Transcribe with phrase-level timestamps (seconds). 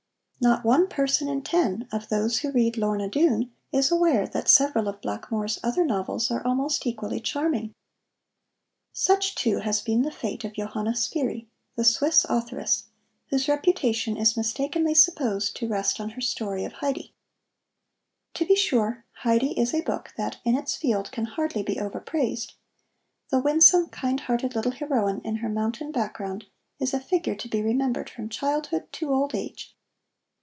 [0.43, 4.87] Not one person in ten of those who read Lorna Doone is aware that several
[4.87, 7.75] of Blackmore's other novels are almost equally charming.
[8.91, 11.45] Such, too, has been the fate of Johanna Spyri,
[11.75, 12.85] the Swiss authoress,
[13.27, 17.13] whose reputation is mistakenly supposed to rest on her story of Heidi.
[18.33, 22.53] To be sure, Heidi is a book that in its field can hardly be overpraised.
[23.29, 26.45] The winsome, kind hearted little heroine in her mountain background
[26.79, 29.75] is a figure to be remembered from childhood to old age.